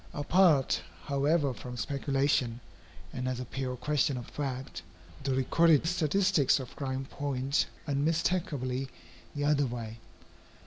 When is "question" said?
3.75-4.17